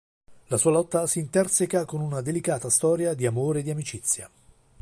[0.47, 4.27] La sua lotta si interseca con una delicata storia di amore e amicizia.